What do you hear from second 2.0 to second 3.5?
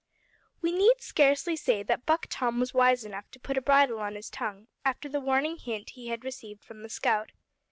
Buck Tom was wise enough to